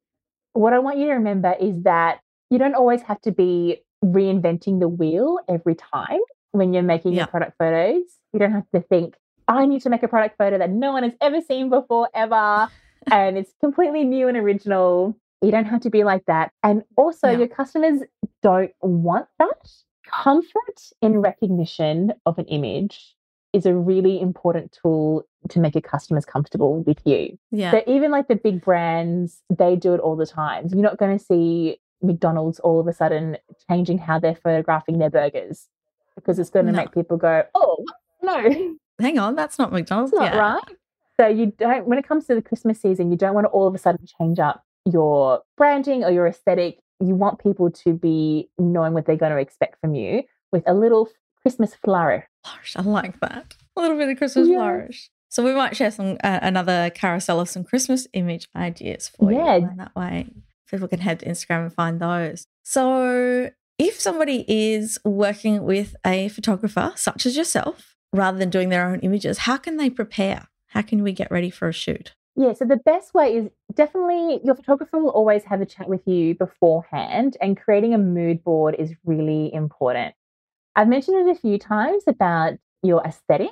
[0.52, 2.20] what I want you to remember is that
[2.54, 6.20] you don't always have to be reinventing the wheel every time
[6.52, 7.22] when you're making yeah.
[7.22, 8.04] your product photos.
[8.32, 9.16] You don't have to think,
[9.48, 12.70] I need to make a product photo that no one has ever seen before, ever.
[13.12, 15.18] and it's completely new and original.
[15.42, 16.52] You don't have to be like that.
[16.62, 17.40] And also, yeah.
[17.40, 18.02] your customers
[18.44, 19.72] don't want that.
[20.06, 23.16] Comfort in recognition of an image
[23.52, 27.38] is a really important tool to make your customers comfortable with you.
[27.52, 27.72] Yeah.
[27.72, 30.68] So even like the big brands, they do it all the time.
[30.70, 33.38] You're not going to see McDonald's all of a sudden
[33.70, 35.68] changing how they're photographing their burgers
[36.16, 36.78] because it's going to no.
[36.78, 37.86] make people go, oh,
[38.22, 38.76] no.
[39.00, 40.12] Hang on, that's not McDonald's.
[40.12, 40.40] That's not yeah.
[40.40, 40.78] right.
[41.20, 43.68] So you don't, when it comes to the Christmas season, you don't want to all
[43.68, 46.80] of a sudden change up your branding or your aesthetic.
[47.00, 50.74] You want people to be knowing what they're going to expect from you with a
[50.74, 51.10] little
[51.42, 52.26] Christmas flourish.
[52.44, 53.56] Flourish, I like that.
[53.76, 54.58] A little bit of Christmas yeah.
[54.58, 55.10] flourish.
[55.30, 59.56] So we might share some uh, another carousel of some Christmas image ideas for yeah.
[59.58, 59.68] you.
[59.68, 60.28] And that way
[60.74, 62.48] people can head to Instagram and find those.
[62.64, 68.88] So, if somebody is working with a photographer such as yourself, rather than doing their
[68.88, 70.48] own images, how can they prepare?
[70.68, 72.14] How can we get ready for a shoot?
[72.36, 76.02] Yeah, so the best way is definitely your photographer will always have a chat with
[76.08, 80.16] you beforehand, and creating a mood board is really important.
[80.76, 83.52] I've mentioned it a few times about your aesthetic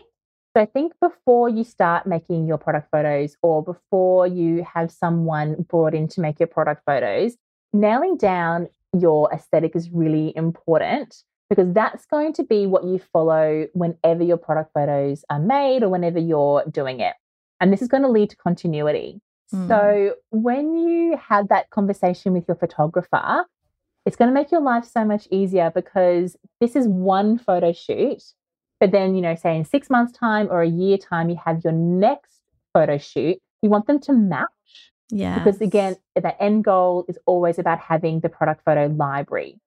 [0.54, 5.66] so I think before you start making your product photos or before you have someone
[5.70, 7.38] brought in to make your product photos,
[7.72, 13.68] nailing down your aesthetic is really important because that's going to be what you follow
[13.74, 17.14] whenever your product photos are made or whenever you're doing it.
[17.62, 19.22] And this is going to lead to continuity.
[19.54, 19.68] Mm.
[19.70, 23.46] So when you have that conversation with your photographer,
[24.06, 28.22] it's going to make your life so much easier because this is one photo shoot
[28.82, 31.64] but then, you know, say in six months' time or a year time, you have
[31.64, 32.42] your next
[32.74, 34.50] photo shoot, you want them to match.
[35.12, 35.38] Yeah.
[35.38, 39.60] Because again, the end goal is always about having the product photo library.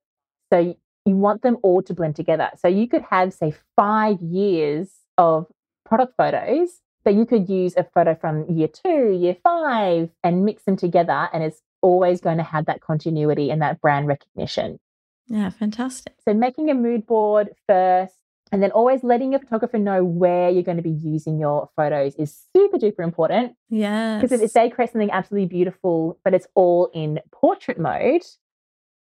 [0.53, 2.51] So you want them all to blend together.
[2.59, 5.47] So you could have, say, five years of
[5.85, 10.65] product photos, but you could use a photo from year two, year five, and mix
[10.65, 11.29] them together.
[11.33, 14.81] And it's always going to have that continuity and that brand recognition.
[15.29, 16.15] Yeah, fantastic.
[16.25, 18.15] So making a mood board first,
[18.55, 22.14] and then always letting your photographer know where you're going to be using your photos
[22.14, 23.57] is super duper important.
[23.68, 24.20] Yeah.
[24.20, 28.22] Because if they create something absolutely beautiful, but it's all in portrait mode,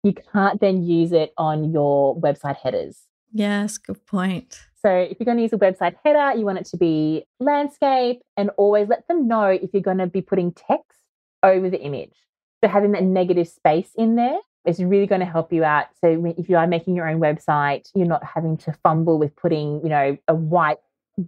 [0.01, 3.03] you can't then use it on your website headers.
[3.31, 4.59] Yes, good point.
[4.81, 8.23] So if you're going to use a website header, you want it to be landscape
[8.35, 10.97] and always let them know if you're going to be putting text
[11.43, 12.15] over the image.
[12.63, 15.87] So having that negative space in there is really going to help you out.
[16.01, 19.81] So if you are making your own website, you're not having to fumble with putting,
[19.83, 20.77] you know, a white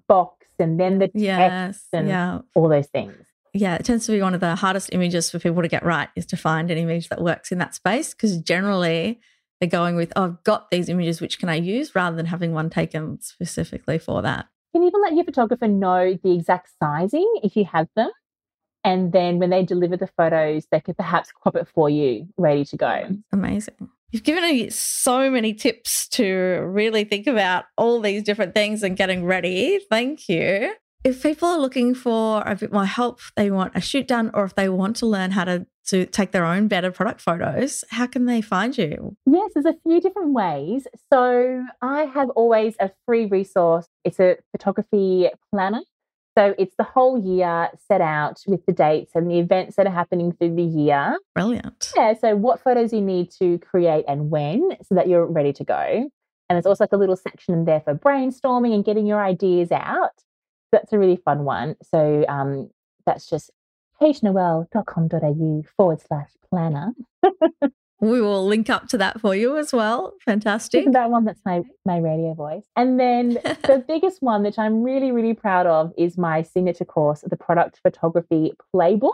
[0.08, 1.88] box and then the text Yes.
[1.92, 2.40] and Yeah.
[2.56, 3.28] all those things.
[3.54, 6.10] Yeah, it tends to be one of the hardest images for people to get right
[6.16, 9.20] is to find an image that works in that space because generally
[9.60, 12.52] they're going with, oh, I've got these images, which can I use rather than having
[12.54, 14.48] one taken specifically for that.
[14.74, 18.12] Can you can even let your photographer know the exact sizing if you have them.
[18.86, 22.64] And then when they deliver the photos, they could perhaps crop it for you, ready
[22.66, 23.10] to go.
[23.34, 23.90] Amazing.
[24.12, 28.96] You've given me so many tips to really think about all these different things and
[28.96, 29.80] getting ready.
[29.90, 30.76] Thank you.
[31.04, 34.46] If people are looking for a bit more help, they want a shoot done, or
[34.46, 38.08] if they want to learn how to, to take their own better product photos, how
[38.08, 39.18] can they find you?
[39.26, 40.88] Yes, there's a few different ways.
[41.12, 43.88] So I have always a free resource.
[44.04, 45.82] It's a photography planner.
[46.38, 49.94] So it's the whole year set out with the dates and the events that are
[49.94, 51.18] happening through the year.
[51.34, 51.94] Brilliant.
[51.96, 55.64] Yeah, so what photos you need to create and when so that you're ready to
[55.64, 56.10] go.
[56.50, 59.72] And there's also like a little section in there for brainstorming and getting your ideas
[59.72, 60.12] out.
[60.72, 61.78] That's a really fun one.
[61.82, 62.70] So um,
[63.06, 63.50] that's just
[64.02, 66.92] paigenoelle.com.au forward slash planner.
[68.02, 70.14] We will link up to that for you as well.
[70.26, 70.92] Fantastic.
[70.92, 72.66] That one that's my, my radio voice?
[72.76, 73.30] And then
[73.64, 77.80] the biggest one, which I'm really, really proud of, is my signature course, the Product
[77.82, 79.12] Photography Playbook.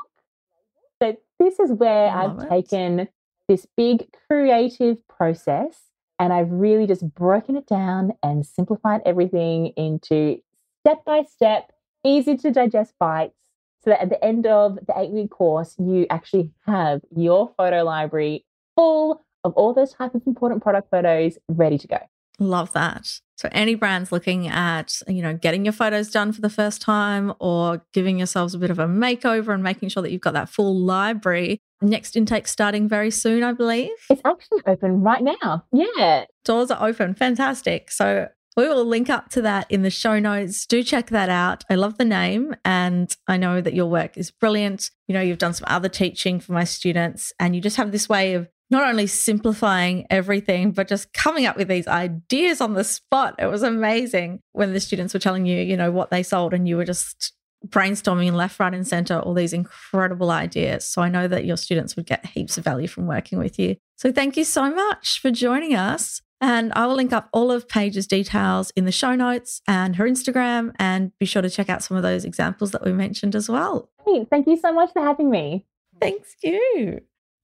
[1.02, 2.50] So this is where I've it.
[2.50, 3.08] taken
[3.48, 10.38] this big creative process and I've really just broken it down and simplified everything into
[10.80, 11.72] step by step,
[12.04, 13.36] easy to digest bites.
[13.84, 17.84] So that at the end of the eight week course, you actually have your photo
[17.84, 18.46] library
[18.76, 21.98] full of all those type of important product photos ready to go.
[22.40, 23.20] Love that.
[23.38, 27.34] So any brands looking at, you know, getting your photos done for the first time
[27.40, 30.50] or giving yourselves a bit of a makeover and making sure that you've got that
[30.50, 31.60] full library.
[31.82, 33.90] Next intake starting very soon, I believe.
[34.10, 35.66] It's actually open right now.
[35.72, 36.26] Yeah.
[36.44, 37.16] Doors are open.
[37.16, 37.92] Fantastic.
[37.92, 40.66] So we will link up to that in the show notes.
[40.66, 41.64] Do check that out.
[41.70, 44.92] I love the name and I know that your work is brilliant.
[45.08, 48.10] You know, you've done some other teaching for my students and you just have this
[48.10, 52.84] way of not only simplifying everything, but just coming up with these ideas on the
[52.84, 53.36] spot.
[53.38, 56.68] It was amazing when the students were telling you, you know, what they sold and
[56.68, 57.34] you were just
[57.68, 60.88] brainstorming left, right, and center all these incredible ideas.
[60.88, 63.76] So I know that your students would get heaps of value from working with you.
[63.98, 66.22] So thank you so much for joining us.
[66.40, 70.06] And I will link up all of Paige's details in the show notes and her
[70.06, 70.74] Instagram.
[70.80, 73.90] And be sure to check out some of those examples that we mentioned as well.
[74.08, 75.68] Hey, thank you so much for having me.
[76.00, 77.02] Thanks you.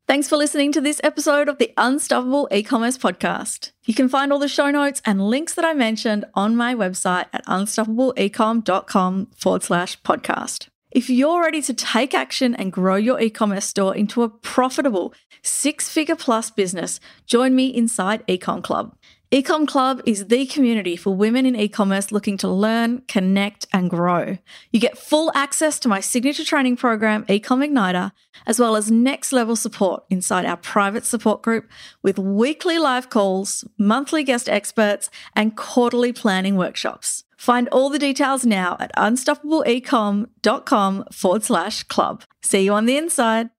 [0.07, 3.71] Thanks for listening to this episode of the Unstoppable E-commerce podcast.
[3.85, 7.25] You can find all the show notes and links that I mentioned on my website
[7.33, 10.69] at unstoppableecom.com forward slash podcast.
[10.91, 16.15] If you're ready to take action and grow your e-commerce store into a profitable six-figure
[16.15, 18.95] plus business, join me inside Ecom Club.
[19.29, 23.89] Ecom Club is the community for women in e commerce looking to learn, connect, and
[23.89, 24.37] grow.
[24.71, 28.13] You get full access to my signature training program, eComm Ignitor,
[28.45, 31.69] as well as next level support inside our private support group
[32.01, 37.25] with weekly live calls, monthly guest experts, and quarterly planning workshops.
[37.37, 42.23] Find all the details now at unstoppableecom.com forward slash club.
[42.41, 43.49] See you on the inside.